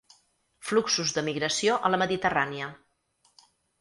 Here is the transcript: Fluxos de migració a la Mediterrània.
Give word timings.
Fluxos 0.69 1.13
de 1.17 1.23
migració 1.27 1.75
a 1.89 1.91
la 1.97 1.99
Mediterrània. 2.05 2.71